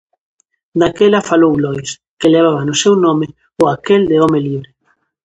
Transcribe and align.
Daquela 0.79 1.27
falou 1.29 1.53
Lois, 1.63 1.89
que 2.19 2.31
levaba 2.35 2.61
no 2.65 2.75
seu 2.83 2.93
nome 3.05 3.27
o 3.61 3.63
aquel 3.75 4.01
de 4.09 4.15
home 4.23 4.39
libre. 4.47 4.71